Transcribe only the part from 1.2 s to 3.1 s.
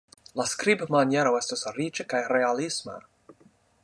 estas riĉa kaj realisma.